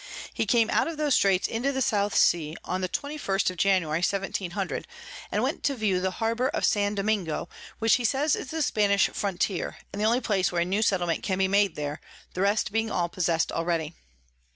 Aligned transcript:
He 0.33 0.47
came 0.47 0.67
out 0.71 0.87
of 0.87 0.97
those 0.97 1.13
Straits 1.13 1.47
into 1.47 1.71
the 1.71 1.79
South 1.79 2.15
Sea 2.15 2.57
on 2.65 2.81
the 2.81 2.89
21_st_ 2.89 3.51
of 3.51 3.57
January, 3.57 3.99
1700. 3.99 4.87
and 5.31 5.43
went 5.43 5.61
to 5.65 5.75
view 5.75 5.99
the 6.01 6.09
Harbour 6.17 6.47
of 6.49 6.65
San 6.65 6.95
Domingo, 6.95 7.47
which 7.77 7.97
he 7.97 8.03
says 8.03 8.35
is 8.35 8.49
the 8.49 8.63
Spanish 8.63 9.09
Frontier, 9.09 9.77
and 9.93 10.01
the 10.01 10.05
only 10.05 10.19
Place 10.19 10.51
where 10.51 10.63
a 10.63 10.65
new 10.65 10.81
Settlement 10.81 11.21
can 11.21 11.37
be 11.37 11.47
made 11.47 11.75
there, 11.75 12.01
the 12.33 12.41
rest 12.41 12.71
being 12.71 12.89
all 12.89 13.09
possess'd 13.09 13.51
already. 13.51 13.93